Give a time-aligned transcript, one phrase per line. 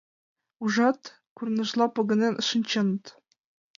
[0.63, 1.01] Ужат,
[1.35, 3.05] курныжла погынен шинчыныт.